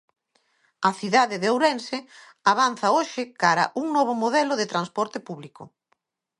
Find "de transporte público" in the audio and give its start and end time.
4.57-5.63